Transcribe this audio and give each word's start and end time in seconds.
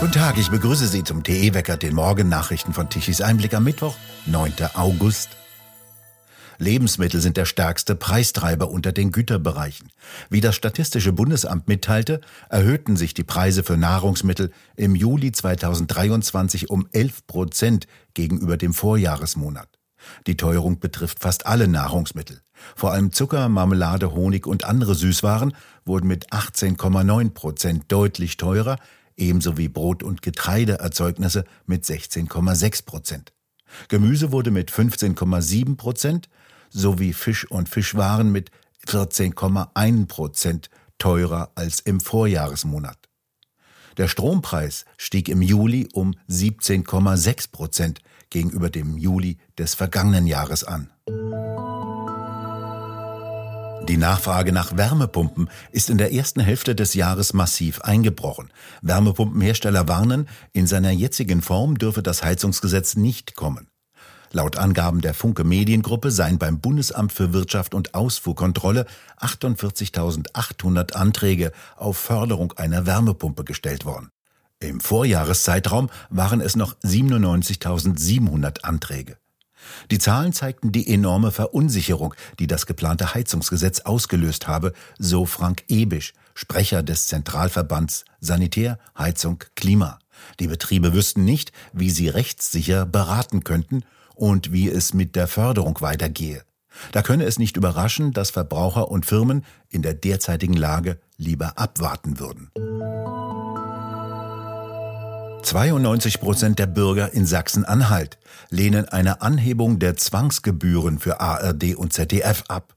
Guten 0.00 0.12
Tag, 0.12 0.38
ich 0.38 0.48
begrüße 0.48 0.86
Sie 0.86 1.02
zum 1.02 1.24
TE-Wecker, 1.24 1.76
den 1.76 1.96
Morgennachrichten 1.96 2.72
von 2.72 2.88
Tichys 2.88 3.20
Einblick 3.20 3.52
am 3.52 3.64
Mittwoch, 3.64 3.96
9. 4.26 4.52
August. 4.74 5.30
Lebensmittel 6.58 7.20
sind 7.20 7.36
der 7.36 7.46
stärkste 7.46 7.96
Preistreiber 7.96 8.70
unter 8.70 8.92
den 8.92 9.10
Güterbereichen. 9.10 9.90
Wie 10.30 10.40
das 10.40 10.54
Statistische 10.54 11.12
Bundesamt 11.12 11.66
mitteilte, 11.66 12.20
erhöhten 12.48 12.96
sich 12.96 13.12
die 13.12 13.24
Preise 13.24 13.64
für 13.64 13.76
Nahrungsmittel 13.76 14.52
im 14.76 14.94
Juli 14.94 15.32
2023 15.32 16.70
um 16.70 16.86
11 16.92 17.26
Prozent 17.26 17.86
gegenüber 18.14 18.56
dem 18.56 18.74
Vorjahresmonat. 18.74 19.68
Die 20.28 20.36
Teuerung 20.36 20.78
betrifft 20.78 21.18
fast 21.18 21.46
alle 21.46 21.66
Nahrungsmittel. 21.66 22.40
Vor 22.76 22.92
allem 22.92 23.10
Zucker, 23.12 23.48
Marmelade, 23.48 24.12
Honig 24.12 24.46
und 24.46 24.62
andere 24.62 24.94
Süßwaren 24.94 25.54
wurden 25.84 26.06
mit 26.06 26.32
18,9 26.32 27.30
Prozent 27.30 27.84
deutlich 27.88 28.36
teurer, 28.36 28.76
ebenso 29.18 29.56
wie 29.56 29.68
Brot- 29.68 30.02
und 30.02 30.22
Getreideerzeugnisse 30.22 31.44
mit 31.66 31.84
16,6 31.84 32.84
Prozent. 32.84 33.32
Gemüse 33.88 34.32
wurde 34.32 34.50
mit 34.50 34.70
15,7 34.70 35.76
Prozent 35.76 36.28
sowie 36.70 37.12
Fisch 37.12 37.50
und 37.50 37.68
Fischwaren 37.68 38.32
mit 38.32 38.50
14,1 38.86 40.06
Prozent 40.06 40.70
teurer 40.98 41.50
als 41.54 41.80
im 41.80 42.00
Vorjahresmonat. 42.00 43.08
Der 43.96 44.08
Strompreis 44.08 44.84
stieg 44.96 45.28
im 45.28 45.42
Juli 45.42 45.88
um 45.92 46.14
17,6 46.30 47.50
Prozent 47.50 48.00
gegenüber 48.30 48.70
dem 48.70 48.96
Juli 48.96 49.38
des 49.58 49.74
vergangenen 49.74 50.26
Jahres 50.26 50.64
an. 50.64 50.90
Die 53.88 53.96
Nachfrage 53.96 54.52
nach 54.52 54.76
Wärmepumpen 54.76 55.48
ist 55.72 55.88
in 55.88 55.96
der 55.96 56.12
ersten 56.12 56.40
Hälfte 56.40 56.74
des 56.74 56.92
Jahres 56.92 57.32
massiv 57.32 57.80
eingebrochen. 57.80 58.50
Wärmepumpenhersteller 58.82 59.88
warnen, 59.88 60.28
in 60.52 60.66
seiner 60.66 60.90
jetzigen 60.90 61.40
Form 61.40 61.78
dürfe 61.78 62.02
das 62.02 62.22
Heizungsgesetz 62.22 62.96
nicht 62.96 63.34
kommen. 63.34 63.68
Laut 64.30 64.58
Angaben 64.58 65.00
der 65.00 65.14
Funke 65.14 65.42
Mediengruppe 65.42 66.10
seien 66.10 66.36
beim 66.36 66.60
Bundesamt 66.60 67.14
für 67.14 67.32
Wirtschaft 67.32 67.72
und 67.74 67.94
Ausfuhrkontrolle 67.94 68.84
48.800 69.20 70.92
Anträge 70.92 71.52
auf 71.74 71.96
Förderung 71.96 72.52
einer 72.52 72.84
Wärmepumpe 72.84 73.44
gestellt 73.44 73.86
worden. 73.86 74.10
Im 74.60 74.80
Vorjahreszeitraum 74.80 75.88
waren 76.10 76.42
es 76.42 76.56
noch 76.56 76.76
97.700 76.80 78.64
Anträge. 78.64 79.16
Die 79.90 79.98
Zahlen 79.98 80.32
zeigten 80.32 80.72
die 80.72 80.92
enorme 80.92 81.30
Verunsicherung, 81.30 82.14
die 82.38 82.46
das 82.46 82.66
geplante 82.66 83.14
Heizungsgesetz 83.14 83.80
ausgelöst 83.80 84.46
habe, 84.48 84.72
so 84.98 85.26
Frank 85.26 85.64
Ebisch, 85.68 86.14
Sprecher 86.34 86.82
des 86.82 87.06
Zentralverbands 87.06 88.04
Sanitär, 88.20 88.78
Heizung, 88.96 89.44
Klima. 89.54 89.98
Die 90.40 90.48
Betriebe 90.48 90.94
wüssten 90.94 91.24
nicht, 91.24 91.52
wie 91.72 91.90
sie 91.90 92.08
rechtssicher 92.08 92.86
beraten 92.86 93.44
könnten 93.44 93.84
und 94.14 94.52
wie 94.52 94.68
es 94.68 94.94
mit 94.94 95.16
der 95.16 95.28
Förderung 95.28 95.80
weitergehe. 95.80 96.42
Da 96.92 97.02
könne 97.02 97.24
es 97.24 97.38
nicht 97.38 97.56
überraschen, 97.56 98.12
dass 98.12 98.30
Verbraucher 98.30 98.90
und 98.90 99.06
Firmen 99.06 99.44
in 99.68 99.82
der 99.82 99.94
derzeitigen 99.94 100.54
Lage 100.54 100.98
lieber 101.16 101.58
abwarten 101.58 102.18
würden. 102.18 102.50
92 105.42 106.20
Prozent 106.20 106.58
der 106.58 106.66
Bürger 106.66 107.12
in 107.12 107.24
Sachsen-Anhalt 107.24 108.18
lehnen 108.50 108.88
eine 108.88 109.22
Anhebung 109.22 109.78
der 109.78 109.96
Zwangsgebühren 109.96 110.98
für 110.98 111.20
ARD 111.20 111.74
und 111.76 111.92
ZDF 111.92 112.44
ab. 112.48 112.76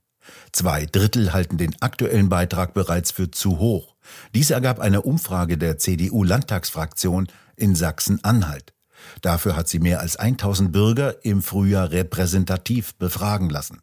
Zwei 0.51 0.85
Drittel 0.85 1.33
halten 1.33 1.57
den 1.57 1.75
aktuellen 1.81 2.29
Beitrag 2.29 2.73
bereits 2.73 3.11
für 3.11 3.31
zu 3.31 3.59
hoch. 3.59 3.95
Dies 4.33 4.51
ergab 4.51 4.79
eine 4.79 5.01
Umfrage 5.01 5.57
der 5.57 5.77
CDU-Landtagsfraktion 5.77 7.27
in 7.55 7.75
Sachsen-Anhalt. 7.75 8.73
Dafür 9.21 9.55
hat 9.55 9.67
sie 9.67 9.79
mehr 9.79 9.99
als 9.99 10.15
1000 10.17 10.71
Bürger 10.71 11.25
im 11.25 11.41
Frühjahr 11.41 11.91
repräsentativ 11.91 12.95
befragen 12.95 13.49
lassen. 13.49 13.81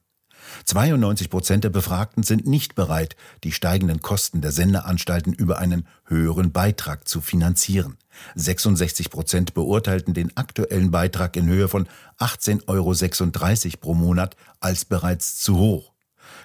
92 0.64 1.30
Prozent 1.30 1.64
der 1.64 1.70
Befragten 1.70 2.22
sind 2.22 2.46
nicht 2.46 2.74
bereit, 2.74 3.16
die 3.44 3.52
steigenden 3.52 4.00
Kosten 4.00 4.40
der 4.40 4.52
Sendeanstalten 4.52 5.32
über 5.32 5.58
einen 5.58 5.86
höheren 6.04 6.52
Beitrag 6.52 7.08
zu 7.08 7.20
finanzieren. 7.20 7.96
66 8.34 9.10
Prozent 9.10 9.54
beurteilten 9.54 10.14
den 10.14 10.36
aktuellen 10.36 10.90
Beitrag 10.90 11.36
in 11.36 11.46
Höhe 11.46 11.68
von 11.68 11.86
18,36 12.18 12.66
Euro 12.68 13.76
pro 13.80 13.94
Monat 13.94 14.36
als 14.60 14.84
bereits 14.84 15.38
zu 15.38 15.58
hoch. 15.58 15.92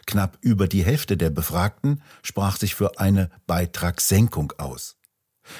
Knapp 0.05 0.37
über 0.41 0.67
die 0.67 0.83
Hälfte 0.83 1.17
der 1.17 1.29
Befragten 1.29 2.01
sprach 2.21 2.57
sich 2.57 2.75
für 2.75 2.99
eine 2.99 3.29
Beitragssenkung 3.47 4.53
aus. 4.57 4.97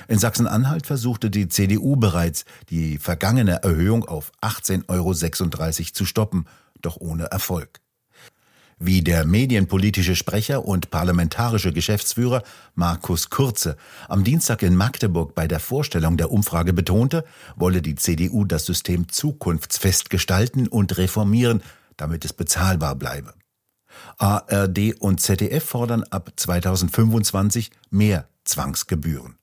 In 0.08 0.20
Sachsen-Anhalt 0.20 0.88
versuchte 0.88 1.30
die 1.30 1.50
CDU 1.50 1.96
bereits, 1.96 2.46
die 2.70 2.98
vergangene 2.98 3.64
Erhöhung 3.64 4.06
auf 4.06 4.32
18,36 4.42 4.90
Euro 4.90 5.14
zu 5.94 6.06
stoppen, 6.06 6.46
doch 6.82 6.98
ohne 6.98 7.26
Erfolg. 7.26 7.83
Wie 8.86 9.02
der 9.02 9.24
medienpolitische 9.24 10.14
Sprecher 10.14 10.66
und 10.66 10.92
parlamentarische 10.92 11.72
Geschäftsführer 11.72 12.44
Markus 12.76 13.30
Kurze 13.30 13.78
am 14.10 14.26
Dienstag 14.26 14.62
in 14.62 14.76
Magdeburg 14.76 15.34
bei 15.34 15.48
der 15.48 15.62
Vorstellung 15.62 16.18
der 16.18 16.32
Umfrage 16.32 16.74
betonte, 16.74 17.24
wolle 17.56 17.82
die 17.82 17.96
CDU 17.96 18.44
das 18.44 18.66
System 18.66 19.08
zukunftsfest 19.08 20.10
gestalten 20.10 20.68
und 20.68 20.98
reformieren, 20.98 21.64
damit 21.96 22.26
es 22.26 22.34
bezahlbar 22.34 22.96
bleibe. 22.96 23.34
ARD 24.18 25.00
und 25.00 25.22
ZDF 25.22 25.64
fordern 25.64 26.04
ab 26.10 26.34
2025 26.36 27.72
mehr 27.90 28.28
Zwangsgebühren. 28.44 29.38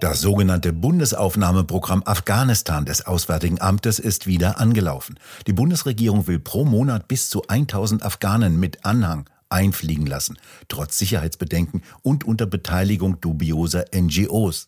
Das 0.00 0.20
sogenannte 0.20 0.74
Bundesaufnahmeprogramm 0.74 2.02
Afghanistan 2.04 2.84
des 2.84 3.06
Auswärtigen 3.06 3.62
Amtes 3.62 3.98
ist 3.98 4.26
wieder 4.26 4.60
angelaufen. 4.60 5.18
Die 5.46 5.54
Bundesregierung 5.54 6.26
will 6.26 6.38
pro 6.38 6.66
Monat 6.66 7.08
bis 7.08 7.30
zu 7.30 7.42
1000 7.48 8.02
Afghanen 8.02 8.60
mit 8.60 8.84
Anhang 8.84 9.28
einfliegen 9.48 10.04
lassen, 10.04 10.38
trotz 10.68 10.98
Sicherheitsbedenken 10.98 11.82
und 12.02 12.24
unter 12.24 12.44
Beteiligung 12.44 13.22
dubioser 13.22 13.86
NGOs. 13.94 14.66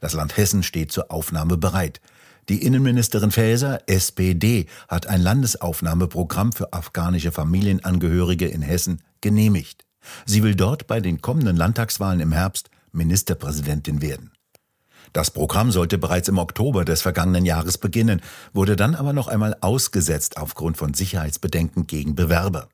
Das 0.00 0.12
Land 0.12 0.36
Hessen 0.36 0.62
steht 0.62 0.92
zur 0.92 1.10
Aufnahme 1.10 1.56
bereit. 1.56 2.00
Die 2.48 2.62
Innenministerin 2.62 3.32
Faeser, 3.32 3.80
SPD, 3.88 4.66
hat 4.86 5.08
ein 5.08 5.20
Landesaufnahmeprogramm 5.20 6.52
für 6.52 6.72
afghanische 6.72 7.32
Familienangehörige 7.32 8.46
in 8.46 8.62
Hessen 8.62 9.02
genehmigt. 9.22 9.86
Sie 10.24 10.44
will 10.44 10.54
dort 10.54 10.86
bei 10.86 11.00
den 11.00 11.20
kommenden 11.20 11.56
Landtagswahlen 11.56 12.20
im 12.20 12.30
Herbst 12.30 12.70
Ministerpräsidentin 12.92 14.00
werden. 14.00 14.30
Das 15.12 15.30
Programm 15.30 15.70
sollte 15.70 15.98
bereits 15.98 16.28
im 16.28 16.38
Oktober 16.38 16.84
des 16.84 17.02
vergangenen 17.02 17.44
Jahres 17.44 17.78
beginnen, 17.78 18.20
wurde 18.52 18.76
dann 18.76 18.94
aber 18.94 19.12
noch 19.12 19.28
einmal 19.28 19.56
ausgesetzt 19.60 20.36
aufgrund 20.36 20.76
von 20.76 20.94
Sicherheitsbedenken 20.94 21.86
gegen 21.86 22.14
Bewerber. 22.14 22.68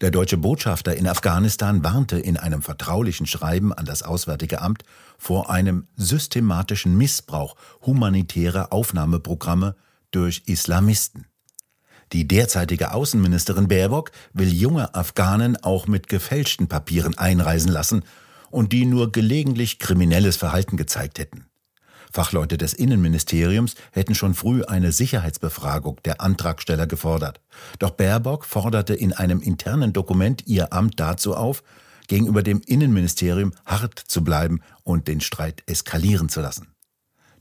Der 0.00 0.10
deutsche 0.10 0.36
Botschafter 0.36 0.96
in 0.96 1.06
Afghanistan 1.06 1.82
warnte 1.82 2.18
in 2.18 2.36
einem 2.36 2.62
vertraulichen 2.62 3.26
Schreiben 3.26 3.72
an 3.72 3.84
das 3.84 4.02
Auswärtige 4.02 4.60
Amt 4.60 4.82
vor 5.18 5.50
einem 5.50 5.86
systematischen 5.96 6.96
Missbrauch 6.96 7.56
humanitärer 7.84 8.72
Aufnahmeprogramme 8.72 9.76
durch 10.10 10.42
Islamisten. 10.46 11.26
Die 12.12 12.26
derzeitige 12.26 12.94
Außenministerin 12.94 13.68
Baerbock 13.68 14.12
will 14.32 14.48
junge 14.48 14.94
Afghanen 14.94 15.62
auch 15.62 15.86
mit 15.86 16.08
gefälschten 16.08 16.68
Papieren 16.68 17.18
einreisen 17.18 17.70
lassen 17.70 18.02
und 18.50 18.72
die 18.72 18.86
nur 18.86 19.12
gelegentlich 19.12 19.78
kriminelles 19.78 20.36
Verhalten 20.36 20.78
gezeigt 20.78 21.18
hätten. 21.18 21.47
Fachleute 22.12 22.58
des 22.58 22.72
Innenministeriums 22.72 23.74
hätten 23.92 24.14
schon 24.14 24.34
früh 24.34 24.64
eine 24.64 24.92
Sicherheitsbefragung 24.92 26.00
der 26.04 26.20
Antragsteller 26.20 26.86
gefordert. 26.86 27.40
Doch 27.78 27.90
Baerbock 27.90 28.44
forderte 28.44 28.94
in 28.94 29.12
einem 29.12 29.40
internen 29.40 29.92
Dokument 29.92 30.46
ihr 30.46 30.72
Amt 30.72 31.00
dazu 31.00 31.34
auf, 31.34 31.62
gegenüber 32.06 32.42
dem 32.42 32.60
Innenministerium 32.64 33.52
hart 33.66 33.98
zu 33.98 34.24
bleiben 34.24 34.60
und 34.82 35.08
den 35.08 35.20
Streit 35.20 35.62
eskalieren 35.66 36.28
zu 36.28 36.40
lassen. 36.40 36.68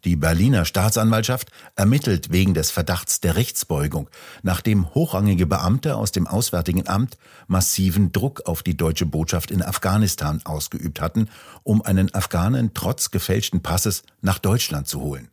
Die 0.07 0.15
Berliner 0.15 0.63
Staatsanwaltschaft 0.63 1.49
ermittelt 1.75 2.31
wegen 2.31 2.53
des 2.53 2.71
Verdachts 2.71 3.19
der 3.19 3.35
Rechtsbeugung, 3.35 4.09
nachdem 4.41 4.95
hochrangige 4.95 5.45
Beamte 5.45 5.97
aus 5.97 6.13
dem 6.13 6.27
Auswärtigen 6.27 6.87
Amt 6.87 7.17
massiven 7.47 8.13
Druck 8.13 8.43
auf 8.45 8.63
die 8.63 8.77
deutsche 8.77 9.05
Botschaft 9.05 9.51
in 9.51 9.61
Afghanistan 9.61 10.39
ausgeübt 10.45 11.01
hatten, 11.01 11.27
um 11.63 11.81
einen 11.81 12.15
Afghanen 12.15 12.73
trotz 12.73 13.11
gefälschten 13.11 13.61
Passes 13.61 14.03
nach 14.21 14.39
Deutschland 14.39 14.87
zu 14.87 15.01
holen. 15.01 15.27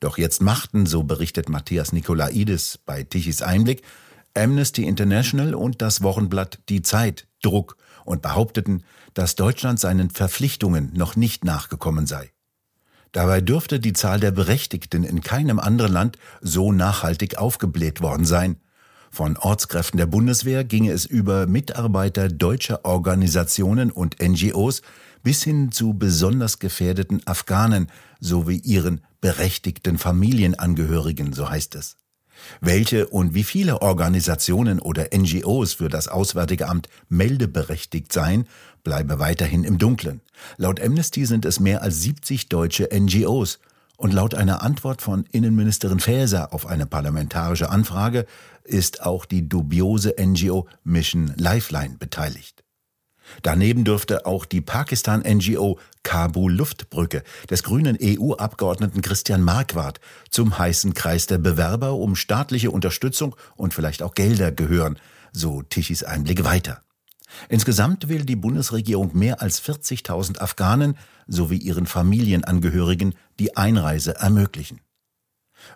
Doch 0.00 0.18
jetzt 0.18 0.42
machten, 0.42 0.84
so 0.84 1.02
berichtet 1.02 1.48
Matthias 1.48 1.94
Nikolaidis 1.94 2.78
bei 2.84 3.02
Tichys 3.02 3.40
Einblick, 3.40 3.80
Amnesty 4.34 4.84
International 4.84 5.54
und 5.54 5.80
das 5.80 6.02
Wochenblatt 6.02 6.58
Die 6.68 6.82
Zeit 6.82 7.28
Druck 7.40 7.78
und 8.04 8.20
behaupteten, 8.20 8.84
dass 9.14 9.36
Deutschland 9.36 9.80
seinen 9.80 10.10
Verpflichtungen 10.10 10.92
noch 10.92 11.16
nicht 11.16 11.46
nachgekommen 11.46 12.06
sei. 12.06 12.30
Dabei 13.16 13.40
dürfte 13.40 13.80
die 13.80 13.94
Zahl 13.94 14.20
der 14.20 14.30
Berechtigten 14.30 15.02
in 15.02 15.22
keinem 15.22 15.58
anderen 15.58 15.90
Land 15.90 16.18
so 16.42 16.70
nachhaltig 16.70 17.38
aufgebläht 17.38 18.02
worden 18.02 18.26
sein. 18.26 18.56
Von 19.10 19.38
Ortskräften 19.38 19.96
der 19.96 20.04
Bundeswehr 20.04 20.64
ginge 20.64 20.92
es 20.92 21.06
über 21.06 21.46
Mitarbeiter 21.46 22.28
deutscher 22.28 22.84
Organisationen 22.84 23.90
und 23.90 24.16
NGOs 24.20 24.82
bis 25.22 25.42
hin 25.42 25.72
zu 25.72 25.94
besonders 25.94 26.58
gefährdeten 26.58 27.26
Afghanen 27.26 27.86
sowie 28.20 28.58
ihren 28.58 29.00
berechtigten 29.22 29.96
Familienangehörigen, 29.96 31.32
so 31.32 31.48
heißt 31.48 31.74
es. 31.74 31.96
Welche 32.60 33.08
und 33.08 33.34
wie 33.34 33.44
viele 33.44 33.82
Organisationen 33.82 34.80
oder 34.80 35.08
NGOs 35.14 35.74
für 35.74 35.88
das 35.88 36.08
Auswärtige 36.08 36.68
Amt 36.68 36.88
meldeberechtigt 37.08 38.12
seien, 38.12 38.46
bleibe 38.84 39.18
weiterhin 39.18 39.64
im 39.64 39.78
Dunkeln. 39.78 40.20
Laut 40.56 40.80
Amnesty 40.80 41.26
sind 41.26 41.44
es 41.44 41.60
mehr 41.60 41.82
als 41.82 42.02
70 42.02 42.48
deutsche 42.48 42.88
NGOs 42.92 43.58
und 43.96 44.12
laut 44.12 44.34
einer 44.34 44.62
Antwort 44.62 45.02
von 45.02 45.24
Innenministerin 45.32 46.00
Faeser 46.00 46.52
auf 46.52 46.66
eine 46.66 46.86
parlamentarische 46.86 47.70
Anfrage 47.70 48.26
ist 48.64 49.02
auch 49.02 49.24
die 49.24 49.48
dubiose 49.48 50.14
NGO 50.20 50.68
Mission 50.84 51.32
Lifeline 51.36 51.96
beteiligt. 51.98 52.65
Daneben 53.42 53.84
dürfte 53.84 54.26
auch 54.26 54.44
die 54.44 54.60
Pakistan-NGO 54.60 55.78
Kabul 56.02 56.52
Luftbrücke 56.52 57.22
des 57.50 57.62
grünen 57.62 57.98
EU-Abgeordneten 58.00 59.02
Christian 59.02 59.42
Marquardt 59.42 60.00
zum 60.30 60.58
heißen 60.58 60.94
Kreis 60.94 61.26
der 61.26 61.38
Bewerber 61.38 61.94
um 61.94 62.16
staatliche 62.16 62.70
Unterstützung 62.70 63.36
und 63.56 63.74
vielleicht 63.74 64.02
auch 64.02 64.14
Gelder 64.14 64.52
gehören, 64.52 64.98
so 65.32 65.62
Tichys 65.62 66.04
Einblick 66.04 66.44
weiter. 66.44 66.80
Insgesamt 67.48 68.08
will 68.08 68.24
die 68.24 68.36
Bundesregierung 68.36 69.16
mehr 69.16 69.42
als 69.42 69.62
40.000 69.62 70.38
Afghanen 70.38 70.96
sowie 71.26 71.58
ihren 71.58 71.86
Familienangehörigen 71.86 73.14
die 73.38 73.56
Einreise 73.56 74.16
ermöglichen. 74.16 74.80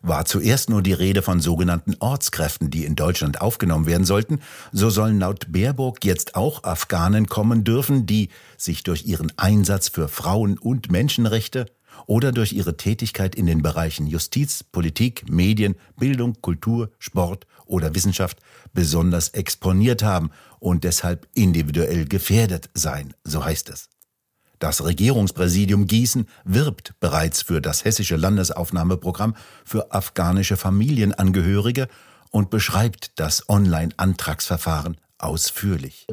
War 0.02 0.24
zuerst 0.24 0.70
nur 0.70 0.82
die 0.82 0.92
Rede 0.92 1.22
von 1.22 1.40
sogenannten 1.40 1.96
Ortskräften, 1.98 2.70
die 2.70 2.84
in 2.84 2.96
Deutschland 2.96 3.40
aufgenommen 3.40 3.86
werden 3.86 4.04
sollten, 4.04 4.40
so 4.72 4.90
sollen 4.90 5.18
laut 5.18 5.52
Baerbock 5.52 6.04
jetzt 6.04 6.34
auch 6.34 6.64
Afghanen 6.64 7.26
kommen 7.26 7.64
dürfen, 7.64 8.06
die 8.06 8.28
sich 8.56 8.82
durch 8.82 9.06
ihren 9.06 9.32
Einsatz 9.38 9.88
für 9.88 10.08
Frauen 10.08 10.58
und 10.58 10.90
Menschenrechte 10.90 11.66
oder 12.06 12.32
durch 12.32 12.52
ihre 12.52 12.76
Tätigkeit 12.76 13.34
in 13.34 13.46
den 13.46 13.62
Bereichen 13.62 14.06
Justiz, 14.06 14.62
Politik, 14.62 15.28
Medien, 15.28 15.76
Bildung, 15.98 16.40
Kultur, 16.40 16.90
Sport 16.98 17.46
oder 17.66 17.94
Wissenschaft 17.94 18.38
besonders 18.72 19.30
exponiert 19.30 20.02
haben 20.02 20.30
und 20.58 20.84
deshalb 20.84 21.28
individuell 21.34 22.06
gefährdet 22.06 22.70
seien, 22.74 23.14
so 23.24 23.44
heißt 23.44 23.70
es. 23.70 23.88
Das 24.60 24.84
Regierungspräsidium 24.84 25.86
Gießen 25.86 26.28
wirbt 26.44 26.92
bereits 27.00 27.40
für 27.40 27.62
das 27.62 27.86
hessische 27.86 28.16
Landesaufnahmeprogramm 28.16 29.34
für 29.64 29.92
afghanische 29.92 30.58
Familienangehörige 30.58 31.88
und 32.30 32.50
beschreibt 32.50 33.18
das 33.18 33.48
Online-Antragsverfahren 33.48 34.98
ausführlich. 35.16 36.06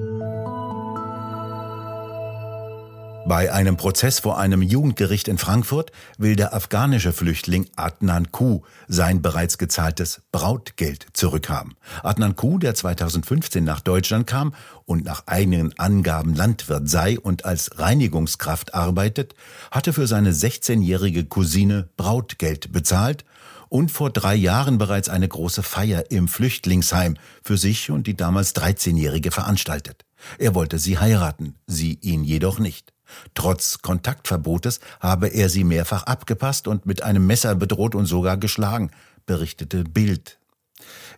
Bei 3.27 3.51
einem 3.51 3.75
Prozess 3.75 4.19
vor 4.19 4.37
einem 4.37 4.61
Jugendgericht 4.61 5.27
in 5.27 5.37
Frankfurt 5.37 5.91
will 6.17 6.37
der 6.37 6.53
afghanische 6.53 7.11
Flüchtling 7.11 7.67
Adnan 7.75 8.31
Kuh 8.31 8.61
sein 8.87 9.21
bereits 9.21 9.57
gezahltes 9.57 10.21
Brautgeld 10.31 11.07
zurückhaben. 11.11 11.75
Adnan 12.03 12.37
Kuh, 12.37 12.57
der 12.57 12.73
2015 12.73 13.65
nach 13.65 13.81
Deutschland 13.81 14.27
kam 14.27 14.53
und 14.85 15.03
nach 15.03 15.23
eigenen 15.25 15.77
Angaben 15.77 16.35
Landwirt 16.35 16.87
sei 16.87 17.19
und 17.19 17.43
als 17.43 17.77
Reinigungskraft 17.77 18.73
arbeitet, 18.73 19.35
hatte 19.71 19.91
für 19.91 20.07
seine 20.07 20.31
16-jährige 20.31 21.25
Cousine 21.25 21.89
Brautgeld 21.97 22.71
bezahlt 22.71 23.25
und 23.67 23.91
vor 23.91 24.09
drei 24.09 24.35
Jahren 24.35 24.77
bereits 24.77 25.09
eine 25.09 25.27
große 25.27 25.63
Feier 25.63 26.11
im 26.11 26.29
Flüchtlingsheim 26.29 27.17
für 27.43 27.57
sich 27.57 27.91
und 27.91 28.07
die 28.07 28.15
damals 28.15 28.55
13-jährige 28.55 29.31
veranstaltet. 29.31 30.05
Er 30.37 30.55
wollte 30.55 30.79
sie 30.79 30.97
heiraten, 30.97 31.55
sie 31.67 31.99
ihn 32.01 32.23
jedoch 32.23 32.57
nicht. 32.57 32.93
Trotz 33.33 33.81
Kontaktverbotes 33.81 34.79
habe 34.99 35.27
er 35.27 35.49
sie 35.49 35.63
mehrfach 35.63 36.03
abgepasst 36.03 36.67
und 36.67 36.85
mit 36.85 37.03
einem 37.03 37.25
Messer 37.25 37.55
bedroht 37.55 37.95
und 37.95 38.05
sogar 38.05 38.37
geschlagen, 38.37 38.91
berichtete 39.25 39.83
Bild. 39.83 40.39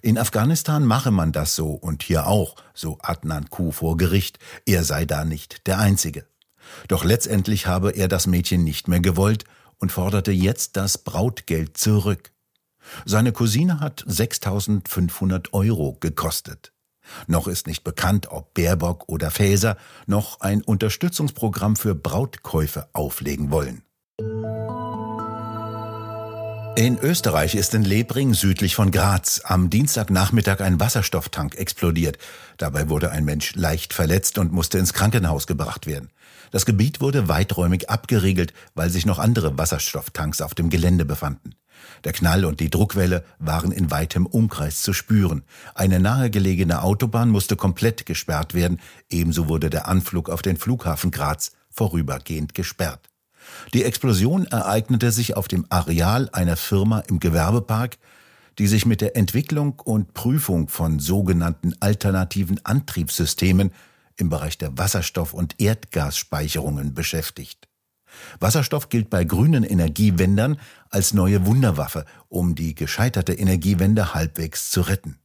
In 0.02 0.18
Afghanistan 0.18 0.86
mache 0.86 1.12
man 1.12 1.32
das 1.32 1.56
so 1.56 1.72
und 1.72 2.04
hier 2.04 2.28
auch, 2.28 2.56
so 2.74 2.98
Adnan 3.02 3.50
Kuh 3.50 3.72
vor 3.72 3.98
Gericht, 3.98 4.40
er 4.66 4.84
sei 4.84 5.06
da 5.06 5.26
nicht 5.26 5.68
der 5.68 5.80
Einzige. 5.80 6.26
Doch 6.88 7.04
letztendlich 7.04 7.68
habe 7.68 7.92
er 7.92 8.08
das 8.08 8.28
Mädchen 8.28 8.64
nicht 8.64 8.88
mehr 8.88 9.00
gewollt 9.00 9.44
und 9.80 9.92
forderte 9.92 10.32
jetzt 10.32 10.78
das 10.78 10.98
Brautgeld 10.98 11.78
zurück. 11.78 12.32
Seine 13.06 13.32
Cousine 13.32 13.80
hat 13.80 14.04
6500 14.08 15.54
Euro 15.54 15.98
gekostet. 16.00 16.72
Noch 17.28 17.48
ist 17.48 17.68
nicht 17.68 17.84
bekannt, 17.84 18.28
ob 18.32 18.54
Baerbock 18.54 19.06
oder 19.08 19.32
Faeser 19.32 19.78
noch 20.08 20.42
ein 20.42 20.62
Unterstützungsprogramm 20.62 21.76
für 21.76 21.96
Brautkäufe 21.96 22.90
auflegen 22.94 23.52
wollen. 23.52 23.84
In 26.80 26.98
Österreich 26.98 27.56
ist 27.56 27.74
in 27.74 27.84
Lebring 27.84 28.34
südlich 28.34 28.74
von 28.74 28.92
Graz 28.92 29.42
am 29.44 29.70
Dienstagnachmittag 29.70 30.62
ein 30.62 30.80
Wasserstofftank 30.80 31.56
explodiert. 31.56 32.18
Dabei 32.56 32.88
wurde 32.88 33.12
ein 33.12 33.26
Mensch 33.26 33.54
leicht 33.56 33.94
verletzt 33.94 34.38
und 34.38 34.54
musste 34.54 34.78
ins 34.78 34.94
Krankenhaus 34.94 35.46
gebracht 35.46 35.88
werden. 35.88 36.10
Das 36.52 36.66
Gebiet 36.66 37.02
wurde 37.02 37.28
weiträumig 37.28 37.90
abgeriegelt, 37.90 38.54
weil 38.76 38.90
sich 38.90 39.06
noch 39.06 39.20
andere 39.20 39.58
Wasserstofftanks 39.58 40.40
auf 40.40 40.56
dem 40.56 40.70
Gelände 40.70 41.04
befanden. 41.04 41.56
Der 42.04 42.14
Knall 42.14 42.46
und 42.46 42.60
die 42.60 42.70
Druckwelle 42.70 43.24
waren 43.40 43.72
in 43.72 43.92
weitem 43.92 44.26
Umkreis 44.26 44.82
zu 44.82 44.94
spüren. 44.94 45.44
Eine 45.76 46.00
nahegelegene 46.00 46.82
Autobahn 46.82 47.30
musste 47.30 47.56
komplett 47.56 48.06
gesperrt 48.06 48.54
werden, 48.54 48.80
ebenso 49.10 49.48
wurde 49.48 49.70
der 49.70 49.88
Anflug 49.88 50.30
auf 50.30 50.42
den 50.42 50.58
Flughafen 50.58 51.12
Graz 51.12 51.52
vorübergehend 51.70 52.54
gesperrt. 52.54 53.10
Die 53.74 53.84
Explosion 53.84 54.46
ereignete 54.46 55.12
sich 55.12 55.36
auf 55.36 55.48
dem 55.48 55.66
Areal 55.70 56.30
einer 56.32 56.58
Firma 56.58 57.00
im 57.00 57.20
Gewerbepark, 57.20 57.98
die 58.58 58.68
sich 58.68 58.86
mit 58.86 59.02
der 59.02 59.16
Entwicklung 59.16 59.80
und 59.80 60.14
Prüfung 60.14 60.68
von 60.68 61.00
sogenannten 61.00 61.74
alternativen 61.80 62.64
Antriebssystemen 62.66 63.72
im 64.18 64.30
Bereich 64.30 64.58
der 64.58 64.78
Wasserstoff- 64.78 65.34
und 65.34 65.60
Erdgasspeicherungen 65.60 66.94
beschäftigt. 66.94 67.59
Wasserstoff 68.40 68.90
gilt 68.90 69.10
bei 69.10 69.24
grünen 69.24 69.64
Energiewendern 69.64 70.60
als 70.90 71.14
neue 71.14 71.46
Wunderwaffe, 71.46 72.06
um 72.28 72.56
die 72.56 72.76
gescheiterte 72.76 73.34
Energiewende 73.34 74.14
halbwegs 74.14 74.72
zu 74.72 74.82
retten. 74.82 75.18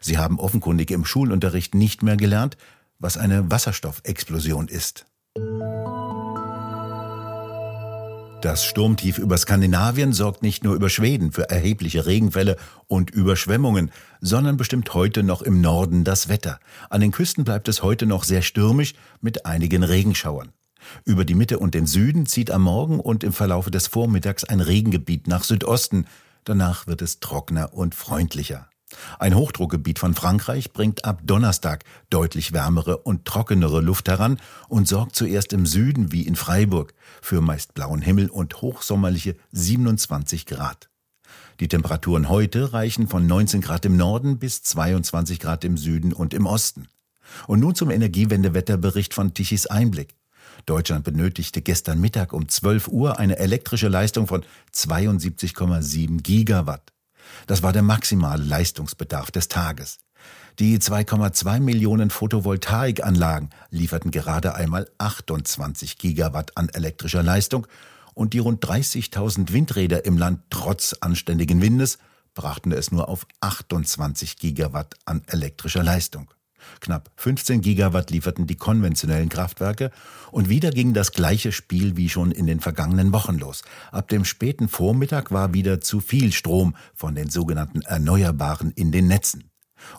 Sie 0.00 0.18
haben 0.18 0.38
offenkundig 0.38 0.90
im 0.90 1.04
Schulunterricht 1.04 1.74
nicht 1.74 2.02
mehr 2.02 2.16
gelernt, 2.16 2.56
was 2.98 3.16
eine 3.16 3.50
Wasserstoffexplosion 3.50 4.68
ist. 4.68 5.06
Das 8.42 8.64
Sturmtief 8.64 9.18
über 9.18 9.36
Skandinavien 9.36 10.14
sorgt 10.14 10.42
nicht 10.42 10.64
nur 10.64 10.74
über 10.74 10.88
Schweden 10.88 11.30
für 11.30 11.50
erhebliche 11.50 12.06
Regenfälle 12.06 12.56
und 12.86 13.10
Überschwemmungen, 13.10 13.90
sondern 14.22 14.56
bestimmt 14.56 14.94
heute 14.94 15.22
noch 15.22 15.42
im 15.42 15.60
Norden 15.60 16.04
das 16.04 16.30
Wetter. 16.30 16.58
An 16.88 17.02
den 17.02 17.12
Küsten 17.12 17.44
bleibt 17.44 17.68
es 17.68 17.82
heute 17.82 18.06
noch 18.06 18.24
sehr 18.24 18.40
stürmisch 18.40 18.94
mit 19.20 19.44
einigen 19.44 19.82
Regenschauern. 19.82 20.52
Über 21.04 21.24
die 21.24 21.34
Mitte 21.34 21.58
und 21.58 21.74
den 21.74 21.86
Süden 21.86 22.26
zieht 22.26 22.50
am 22.50 22.62
Morgen 22.62 23.00
und 23.00 23.24
im 23.24 23.32
Verlaufe 23.32 23.70
des 23.70 23.86
Vormittags 23.86 24.44
ein 24.44 24.60
Regengebiet 24.60 25.26
nach 25.26 25.44
Südosten. 25.44 26.06
Danach 26.44 26.86
wird 26.86 27.02
es 27.02 27.20
trockener 27.20 27.74
und 27.74 27.94
freundlicher. 27.94 28.70
Ein 29.18 29.34
Hochdruckgebiet 29.34 29.98
von 29.98 30.14
Frankreich 30.14 30.72
bringt 30.72 31.04
ab 31.04 31.20
Donnerstag 31.24 31.84
deutlich 32.10 32.52
wärmere 32.52 32.98
und 32.98 33.24
trockenere 33.24 33.80
Luft 33.80 34.08
heran 34.08 34.40
und 34.68 34.88
sorgt 34.88 35.14
zuerst 35.14 35.52
im 35.52 35.66
Süden 35.66 36.12
wie 36.12 36.26
in 36.26 36.34
Freiburg 36.34 36.94
für 37.22 37.40
meist 37.40 37.74
blauen 37.74 38.02
Himmel 38.02 38.28
und 38.28 38.60
hochsommerliche 38.62 39.36
27 39.52 40.46
Grad. 40.46 40.90
Die 41.60 41.68
Temperaturen 41.68 42.28
heute 42.28 42.72
reichen 42.72 43.06
von 43.06 43.26
19 43.26 43.60
Grad 43.60 43.84
im 43.84 43.96
Norden 43.96 44.38
bis 44.38 44.62
22 44.62 45.38
Grad 45.38 45.64
im 45.64 45.76
Süden 45.76 46.12
und 46.12 46.34
im 46.34 46.46
Osten. 46.46 46.88
Und 47.46 47.60
nun 47.60 47.74
zum 47.74 47.90
Energiewendewetterbericht 47.90 49.14
von 49.14 49.34
Tichys 49.34 49.66
Einblick. 49.66 50.16
Deutschland 50.66 51.04
benötigte 51.04 51.62
gestern 51.62 52.00
Mittag 52.00 52.32
um 52.32 52.48
12 52.48 52.88
Uhr 52.88 53.18
eine 53.18 53.38
elektrische 53.38 53.88
Leistung 53.88 54.26
von 54.26 54.44
72,7 54.74 56.22
Gigawatt. 56.22 56.92
Das 57.46 57.62
war 57.62 57.72
der 57.72 57.82
maximale 57.82 58.42
Leistungsbedarf 58.42 59.30
des 59.30 59.48
Tages. 59.48 59.98
Die 60.58 60.78
2,2 60.78 61.60
Millionen 61.60 62.10
Photovoltaikanlagen 62.10 63.50
lieferten 63.70 64.10
gerade 64.10 64.54
einmal 64.54 64.88
28 64.98 65.96
Gigawatt 65.96 66.56
an 66.56 66.68
elektrischer 66.68 67.22
Leistung 67.22 67.66
und 68.14 68.34
die 68.34 68.38
rund 68.38 68.64
30.000 68.64 69.52
Windräder 69.52 70.04
im 70.04 70.18
Land 70.18 70.42
trotz 70.50 70.94
anständigen 71.00 71.62
Windes 71.62 71.98
brachten 72.34 72.72
es 72.72 72.92
nur 72.92 73.08
auf 73.08 73.26
28 73.40 74.36
Gigawatt 74.36 74.96
an 75.04 75.22
elektrischer 75.26 75.82
Leistung. 75.82 76.30
Knapp 76.80 77.10
15 77.16 77.60
Gigawatt 77.60 78.10
lieferten 78.10 78.46
die 78.46 78.56
konventionellen 78.56 79.28
Kraftwerke 79.28 79.90
und 80.30 80.48
wieder 80.48 80.70
ging 80.70 80.94
das 80.94 81.12
gleiche 81.12 81.52
Spiel 81.52 81.96
wie 81.96 82.08
schon 82.08 82.32
in 82.32 82.46
den 82.46 82.60
vergangenen 82.60 83.12
Wochen 83.12 83.38
los. 83.38 83.62
Ab 83.92 84.08
dem 84.08 84.24
späten 84.24 84.68
Vormittag 84.68 85.30
war 85.30 85.54
wieder 85.54 85.80
zu 85.80 86.00
viel 86.00 86.32
Strom 86.32 86.76
von 86.94 87.14
den 87.14 87.30
sogenannten 87.30 87.82
Erneuerbaren 87.82 88.72
in 88.72 88.92
den 88.92 89.06
Netzen. 89.06 89.50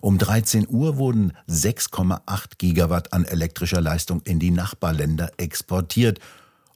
Um 0.02 0.18
13 0.18 0.68
Uhr 0.70 0.98
wurden 0.98 1.34
6,8 1.50 2.58
Gigawatt 2.58 3.14
an 3.14 3.26
elektrischer 3.26 3.82
Leistung 3.82 4.22
in 4.22 4.40
die 4.40 4.52
Nachbarländer 4.52 5.32
exportiert 5.38 6.20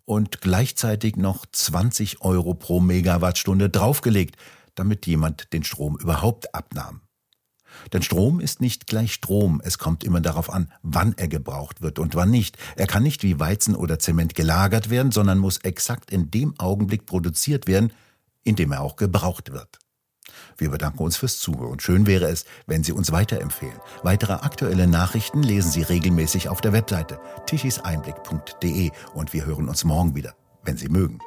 und 0.05 0.41
gleichzeitig 0.41 1.15
noch 1.15 1.45
20 1.51 2.21
Euro 2.21 2.53
pro 2.53 2.79
Megawattstunde 2.79 3.69
draufgelegt, 3.69 4.37
damit 4.75 5.07
jemand 5.07 5.51
den 5.53 5.63
Strom 5.63 5.97
überhaupt 5.97 6.53
abnahm. 6.53 7.01
Denn 7.93 8.01
Strom 8.01 8.39
ist 8.39 8.61
nicht 8.61 8.87
gleich 8.87 9.13
Strom, 9.13 9.61
es 9.63 9.77
kommt 9.77 10.03
immer 10.03 10.21
darauf 10.21 10.51
an, 10.51 10.71
wann 10.81 11.13
er 11.17 11.27
gebraucht 11.27 11.81
wird 11.81 11.99
und 11.99 12.15
wann 12.15 12.31
nicht. 12.31 12.57
Er 12.75 12.87
kann 12.87 13.03
nicht 13.03 13.23
wie 13.23 13.39
Weizen 13.39 13.75
oder 13.75 13.99
Zement 13.99 14.35
gelagert 14.35 14.89
werden, 14.89 15.11
sondern 15.11 15.39
muss 15.39 15.57
exakt 15.59 16.11
in 16.11 16.31
dem 16.31 16.59
Augenblick 16.59 17.05
produziert 17.05 17.67
werden, 17.67 17.91
in 18.43 18.55
dem 18.55 18.71
er 18.71 18.81
auch 18.81 18.95
gebraucht 18.95 19.51
wird. 19.51 19.79
Wir 20.57 20.69
bedanken 20.69 21.03
uns 21.03 21.17
fürs 21.17 21.39
Zuhören. 21.39 21.79
Schön 21.79 22.07
wäre 22.07 22.25
es, 22.25 22.45
wenn 22.65 22.83
Sie 22.83 22.91
uns 22.91 23.11
weiterempfehlen. 23.11 23.79
Weitere 24.03 24.33
aktuelle 24.33 24.87
Nachrichten 24.87 25.43
lesen 25.43 25.71
Sie 25.71 25.81
regelmäßig 25.81 26.49
auf 26.49 26.61
der 26.61 26.73
Webseite 26.73 27.19
tischiseinblick.de 27.45 28.91
und 29.13 29.33
wir 29.33 29.45
hören 29.45 29.69
uns 29.69 29.83
morgen 29.83 30.15
wieder, 30.15 30.35
wenn 30.63 30.77
Sie 30.77 30.89
mögen. 30.89 31.19